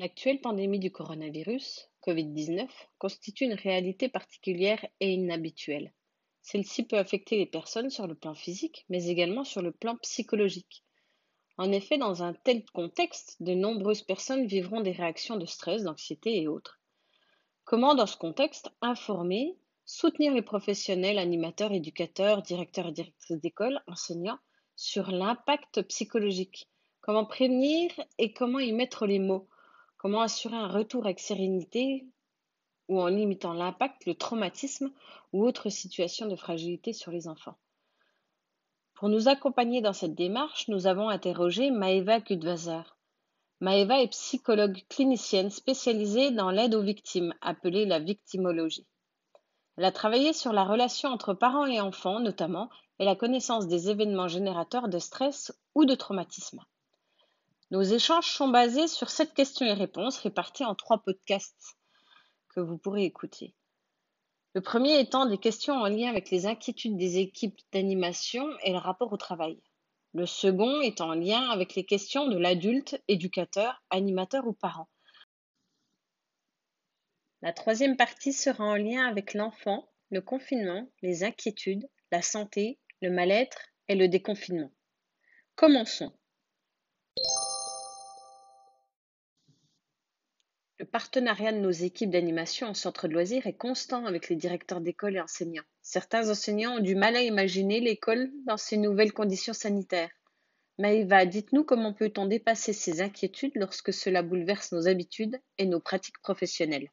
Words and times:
L'actuelle 0.00 0.40
pandémie 0.40 0.78
du 0.78 0.92
coronavirus, 0.92 1.88
Covid-19, 2.06 2.68
constitue 2.98 3.46
une 3.46 3.54
réalité 3.54 4.08
particulière 4.08 4.86
et 5.00 5.10
inhabituelle. 5.10 5.92
Celle-ci 6.40 6.84
peut 6.84 6.98
affecter 6.98 7.36
les 7.36 7.46
personnes 7.46 7.90
sur 7.90 8.06
le 8.06 8.14
plan 8.14 8.32
physique, 8.32 8.84
mais 8.88 9.08
également 9.08 9.42
sur 9.42 9.60
le 9.60 9.72
plan 9.72 9.96
psychologique. 9.96 10.84
En 11.56 11.72
effet, 11.72 11.98
dans 11.98 12.22
un 12.22 12.32
tel 12.32 12.64
contexte, 12.66 13.38
de 13.40 13.54
nombreuses 13.54 14.02
personnes 14.02 14.46
vivront 14.46 14.82
des 14.82 14.92
réactions 14.92 15.36
de 15.36 15.46
stress, 15.46 15.82
d'anxiété 15.82 16.40
et 16.40 16.46
autres. 16.46 16.80
Comment, 17.64 17.96
dans 17.96 18.06
ce 18.06 18.16
contexte, 18.16 18.70
informer, 18.80 19.58
soutenir 19.84 20.32
les 20.32 20.42
professionnels, 20.42 21.18
animateurs, 21.18 21.72
éducateurs, 21.72 22.42
directeurs 22.42 22.86
et 22.86 22.92
directrices 22.92 23.40
d'école, 23.40 23.82
enseignants, 23.88 24.38
sur 24.76 25.10
l'impact 25.10 25.82
psychologique? 25.88 26.68
Comment 27.00 27.26
prévenir 27.26 27.90
et 28.18 28.32
comment 28.32 28.60
y 28.60 28.72
mettre 28.72 29.04
les 29.04 29.18
mots? 29.18 29.48
Comment 29.98 30.20
assurer 30.20 30.56
un 30.56 30.68
retour 30.68 31.04
avec 31.04 31.18
sérénité 31.18 32.06
ou 32.88 33.00
en 33.00 33.08
limitant 33.08 33.52
l'impact, 33.52 34.06
le 34.06 34.14
traumatisme 34.14 34.92
ou 35.32 35.44
autres 35.44 35.70
situations 35.70 36.26
de 36.26 36.36
fragilité 36.36 36.92
sur 36.92 37.10
les 37.10 37.26
enfants? 37.26 37.58
Pour 38.94 39.08
nous 39.08 39.28
accompagner 39.28 39.80
dans 39.80 39.92
cette 39.92 40.14
démarche, 40.14 40.68
nous 40.68 40.86
avons 40.86 41.08
interrogé 41.08 41.72
Maeva 41.72 42.20
Kudvazer. 42.20 42.96
Maeva 43.60 44.00
est 44.00 44.08
psychologue 44.08 44.84
clinicienne 44.88 45.50
spécialisée 45.50 46.30
dans 46.30 46.52
l'aide 46.52 46.76
aux 46.76 46.82
victimes, 46.82 47.34
appelée 47.40 47.84
la 47.84 47.98
victimologie. 47.98 48.86
Elle 49.76 49.84
a 49.84 49.92
travaillé 49.92 50.32
sur 50.32 50.52
la 50.52 50.64
relation 50.64 51.08
entre 51.08 51.34
parents 51.34 51.66
et 51.66 51.80
enfants, 51.80 52.20
notamment, 52.20 52.70
et 53.00 53.04
la 53.04 53.16
connaissance 53.16 53.66
des 53.66 53.90
événements 53.90 54.28
générateurs 54.28 54.88
de 54.88 54.98
stress 55.00 55.52
ou 55.74 55.84
de 55.84 55.96
traumatisme. 55.96 56.60
Nos 57.70 57.82
échanges 57.82 58.30
sont 58.30 58.48
basés 58.48 58.88
sur 58.88 59.10
cette 59.10 59.34
questions 59.34 59.66
et 59.66 59.74
réponses 59.74 60.18
réparties 60.18 60.64
en 60.64 60.74
trois 60.74 61.02
podcasts 61.02 61.76
que 62.48 62.60
vous 62.60 62.78
pourrez 62.78 63.04
écouter. 63.04 63.54
Le 64.54 64.62
premier 64.62 64.98
étant 64.98 65.26
des 65.26 65.36
questions 65.36 65.74
en 65.74 65.86
lien 65.86 66.08
avec 66.08 66.30
les 66.30 66.46
inquiétudes 66.46 66.96
des 66.96 67.18
équipes 67.18 67.60
d'animation 67.72 68.48
et 68.62 68.72
le 68.72 68.78
rapport 68.78 69.12
au 69.12 69.18
travail. 69.18 69.60
Le 70.14 70.24
second 70.24 70.80
est 70.80 71.02
en 71.02 71.12
lien 71.12 71.50
avec 71.50 71.74
les 71.74 71.84
questions 71.84 72.26
de 72.26 72.38
l'adulte, 72.38 73.00
éducateur, 73.06 73.82
animateur 73.90 74.46
ou 74.46 74.54
parent. 74.54 74.88
La 77.42 77.52
troisième 77.52 77.96
partie 77.96 78.32
sera 78.32 78.64
en 78.64 78.76
lien 78.76 79.06
avec 79.06 79.34
l'enfant, 79.34 79.88
le 80.10 80.22
confinement, 80.22 80.90
les 81.02 81.22
inquiétudes, 81.22 81.86
la 82.10 82.22
santé, 82.22 82.80
le 83.02 83.10
mal-être 83.10 83.68
et 83.88 83.94
le 83.94 84.08
déconfinement. 84.08 84.72
Commençons. 85.54 86.17
Partenariat 90.88 91.52
de 91.52 91.58
nos 91.58 91.70
équipes 91.70 92.10
d'animation 92.10 92.68
en 92.68 92.74
centre 92.74 93.08
de 93.08 93.12
loisirs 93.12 93.46
est 93.46 93.56
constant 93.56 94.06
avec 94.06 94.28
les 94.28 94.36
directeurs 94.36 94.80
d'école 94.80 95.16
et 95.16 95.20
enseignants. 95.20 95.64
Certains 95.82 96.30
enseignants 96.30 96.76
ont 96.76 96.82
du 96.82 96.94
mal 96.94 97.16
à 97.16 97.22
imaginer 97.22 97.80
l'école 97.80 98.30
dans 98.46 98.56
ces 98.56 98.76
nouvelles 98.76 99.12
conditions 99.12 99.54
sanitaires. 99.54 100.10
Maëva, 100.78 101.26
dites-nous 101.26 101.64
comment 101.64 101.92
peut-on 101.92 102.26
dépasser 102.26 102.72
ces 102.72 103.00
inquiétudes 103.00 103.56
lorsque 103.56 103.92
cela 103.92 104.22
bouleverse 104.22 104.72
nos 104.72 104.86
habitudes 104.86 105.40
et 105.58 105.66
nos 105.66 105.80
pratiques 105.80 106.20
professionnelles 106.20 106.90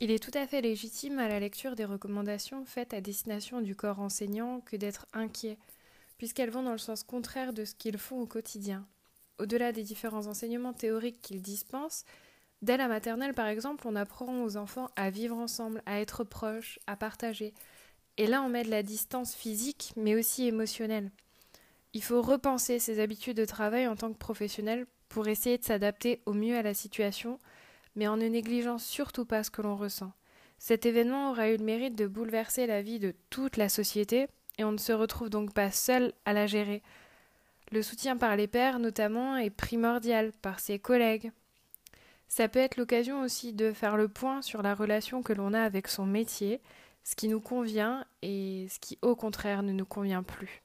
Il 0.00 0.10
est 0.10 0.22
tout 0.22 0.36
à 0.36 0.46
fait 0.46 0.62
légitime 0.62 1.18
à 1.18 1.28
la 1.28 1.40
lecture 1.40 1.76
des 1.76 1.84
recommandations 1.84 2.64
faites 2.64 2.94
à 2.94 3.00
destination 3.00 3.60
du 3.60 3.76
corps 3.76 4.00
enseignant 4.00 4.60
que 4.60 4.76
d'être 4.76 5.06
inquiet, 5.12 5.58
puisqu'elles 6.16 6.50
vont 6.50 6.62
dans 6.62 6.72
le 6.72 6.78
sens 6.78 7.02
contraire 7.02 7.52
de 7.52 7.64
ce 7.64 7.74
qu'ils 7.74 7.98
font 7.98 8.20
au 8.20 8.26
quotidien 8.26 8.86
au-delà 9.38 9.72
des 9.72 9.82
différents 9.82 10.26
enseignements 10.26 10.72
théoriques 10.72 11.20
qu'ils 11.20 11.42
dispensent, 11.42 12.04
dès 12.62 12.76
la 12.76 12.88
maternelle 12.88 13.34
par 13.34 13.46
exemple, 13.46 13.86
on 13.86 13.96
apprend 13.96 14.42
aux 14.42 14.56
enfants 14.56 14.88
à 14.96 15.10
vivre 15.10 15.36
ensemble, 15.36 15.82
à 15.86 16.00
être 16.00 16.24
proches, 16.24 16.78
à 16.86 16.96
partager. 16.96 17.54
Et 18.16 18.26
là, 18.26 18.42
on 18.42 18.48
met 18.48 18.64
de 18.64 18.70
la 18.70 18.82
distance 18.82 19.34
physique, 19.34 19.92
mais 19.96 20.16
aussi 20.16 20.46
émotionnelle. 20.46 21.10
Il 21.94 22.02
faut 22.02 22.20
repenser 22.20 22.78
ses 22.78 23.00
habitudes 23.00 23.36
de 23.36 23.44
travail 23.44 23.86
en 23.86 23.96
tant 23.96 24.12
que 24.12 24.18
professionnel 24.18 24.86
pour 25.08 25.28
essayer 25.28 25.56
de 25.56 25.64
s'adapter 25.64 26.20
au 26.26 26.32
mieux 26.32 26.56
à 26.56 26.62
la 26.62 26.74
situation, 26.74 27.38
mais 27.94 28.08
en 28.08 28.16
ne 28.16 28.26
négligeant 28.26 28.78
surtout 28.78 29.24
pas 29.24 29.42
ce 29.42 29.50
que 29.50 29.62
l'on 29.62 29.76
ressent. 29.76 30.12
Cet 30.58 30.86
événement 30.86 31.30
aura 31.30 31.50
eu 31.50 31.56
le 31.56 31.64
mérite 31.64 31.94
de 31.94 32.06
bouleverser 32.06 32.66
la 32.66 32.82
vie 32.82 32.98
de 32.98 33.14
toute 33.30 33.56
la 33.56 33.68
société, 33.68 34.26
et 34.58 34.64
on 34.64 34.72
ne 34.72 34.78
se 34.78 34.92
retrouve 34.92 35.30
donc 35.30 35.54
pas 35.54 35.70
seul 35.70 36.12
à 36.24 36.32
la 36.32 36.46
gérer. 36.46 36.82
Le 37.70 37.82
soutien 37.82 38.16
par 38.16 38.36
les 38.36 38.46
pairs, 38.46 38.78
notamment, 38.78 39.36
est 39.36 39.50
primordial 39.50 40.32
par 40.32 40.58
ses 40.58 40.78
collègues. 40.78 41.30
Ça 42.28 42.48
peut 42.48 42.58
être 42.58 42.76
l'occasion 42.76 43.22
aussi 43.22 43.52
de 43.52 43.72
faire 43.72 43.96
le 43.96 44.08
point 44.08 44.42
sur 44.42 44.62
la 44.62 44.74
relation 44.74 45.22
que 45.22 45.32
l'on 45.32 45.54
a 45.54 45.62
avec 45.62 45.88
son 45.88 46.06
métier, 46.06 46.60
ce 47.04 47.16
qui 47.16 47.28
nous 47.28 47.40
convient 47.40 48.04
et 48.22 48.66
ce 48.70 48.78
qui 48.78 48.98
au 49.02 49.16
contraire 49.16 49.62
ne 49.62 49.72
nous 49.72 49.86
convient 49.86 50.22
plus. 50.22 50.62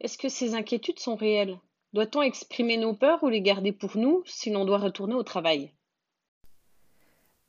Est-ce 0.00 0.16
que 0.16 0.28
ces 0.28 0.54
inquiétudes 0.54 1.00
sont 1.00 1.16
réelles? 1.16 1.58
Doit-on 1.92 2.22
exprimer 2.22 2.76
nos 2.76 2.94
peurs 2.94 3.22
ou 3.22 3.28
les 3.28 3.40
garder 3.40 3.72
pour 3.72 3.96
nous 3.96 4.22
si 4.26 4.50
l'on 4.50 4.64
doit 4.64 4.78
retourner 4.78 5.14
au 5.14 5.22
travail? 5.22 5.72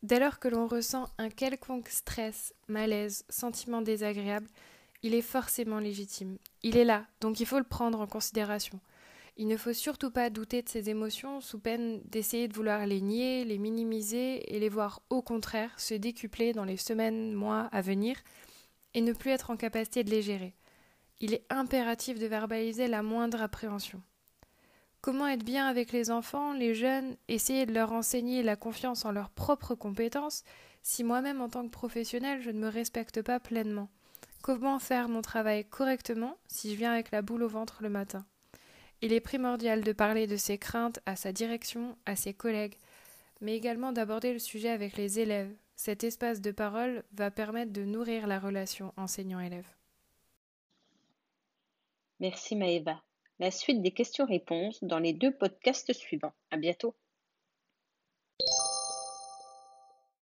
Dès 0.01 0.19
lors 0.19 0.40
que 0.40 0.47
l'on 0.47 0.66
ressent 0.66 1.09
un 1.17 1.29
quelconque 1.29 1.90
stress, 1.90 2.53
malaise, 2.67 3.25
sentiment 3.29 3.81
désagréable, 3.81 4.47
il 5.02 5.14
est 5.14 5.22
forcément 5.22 5.80
légitime. 5.80 6.38
Il 6.64 6.78
est 6.78 6.86
là, 6.86 7.06
donc 7.22 7.40
il 7.40 7.46
faut 7.46 7.58
le 7.58 7.64
prendre 7.64 8.00
en 8.02 8.08
considération. 8.08 8.80
Il 9.38 9.48
ne 9.48 9.56
faut 9.56 9.72
surtout 9.72 10.12
pas 10.12 10.30
douter 10.30 10.62
de 10.62 10.68
ses 10.68 10.90
émotions 10.90 11.40
sous 11.40 11.60
peine 11.60 12.02
d'essayer 12.04 12.50
de 12.50 12.54
vouloir 12.54 12.86
les 12.86 13.00
nier, 13.00 13.46
les 13.46 13.58
minimiser 13.58 14.54
et 14.54 14.59
les 14.59 14.68
voir 14.68 15.02
au 15.09 15.22
contraire 15.22 15.80
se 15.80 15.94
décupler 15.94 16.52
dans 16.52 16.66
les 16.66 16.76
semaines, 16.76 17.34
mois 17.34 17.70
à 17.72 17.80
venir 17.82 18.18
et 18.94 19.02
ne 19.02 19.14
plus 19.14 19.32
être 19.32 19.50
en 19.50 19.56
capacité 19.56 20.04
de 20.04 20.09
les 20.09 20.22
gérer. 20.22 20.56
Il 21.22 21.34
est 21.34 21.46
impératif 21.50 22.20
de 22.20 22.26
verbaliser 22.26 22.88
la 22.88 23.02
moindre 23.02 23.42
appréhension. 23.42 24.02
Comment 25.02 25.28
être 25.28 25.46
bien 25.46 25.68
avec 25.68 25.94
les 25.94 26.12
enfants, 26.12 26.52
les 26.52 26.76
jeunes, 26.76 27.16
essayer 27.30 27.66
de 27.66 27.74
leur 27.74 27.94
enseigner 27.94 28.44
la 28.44 28.58
confiance 28.58 29.06
en 29.06 29.14
leurs 29.14 29.30
propres 29.30 29.76
compétences 29.76 30.44
si 30.82 31.06
moi-même 31.06 31.40
en 31.40 31.48
tant 31.48 31.64
que 31.64 31.72
professionnel 31.72 32.42
je 32.42 32.52
ne 32.52 32.59
me 32.59 32.68
respecte 32.68 33.22
pas 33.22 33.40
pleinement? 33.40 33.90
Comment 34.42 34.80
faire 34.80 35.10
mon 35.10 35.22
travail 35.22 35.66
correctement 35.66 36.38
si 36.48 36.72
je 36.72 36.76
viens 36.76 36.94
avec 36.94 37.12
la 37.12 37.22
boule 37.22 37.44
au 37.44 37.50
ventre 37.50 37.80
le 37.82 37.90
matin? 37.90 38.26
Il 39.02 39.14
est 39.14 39.20
primordial 39.20 39.82
de 39.84 39.92
parler 39.92 40.28
de 40.28 40.38
ses 40.38 40.58
craintes 40.58 41.00
à 41.06 41.16
sa 41.16 41.32
direction, 41.32 41.98
à 42.06 42.16
ses 42.16 42.34
collègues, 42.34 42.78
mais 43.42 43.56
également 43.56 43.92
d'aborder 43.92 44.34
le 44.34 44.40
sujet 44.40 44.70
avec 44.70 44.98
les 44.98 45.20
élèves. 45.20 45.54
Cet 45.76 46.04
espace 46.04 46.42
de 46.42 46.52
parole 46.52 47.04
va 47.14 47.32
permettre 47.32 47.72
de 47.72 47.84
nourrir 47.84 48.28
la 48.28 48.40
relation 48.40 48.94
enseignant-élève. 48.98 49.68
Merci 52.20 52.56
Maëva. 52.56 53.02
La 53.40 53.52
suite 53.52 53.82
des 53.82 53.92
questions-réponses 53.92 54.84
dans 54.84 55.00
les 55.00 55.14
deux 55.14 55.32
podcasts 55.32 55.94
suivants. 55.94 56.34
À 56.52 56.58
bientôt. 56.58 56.96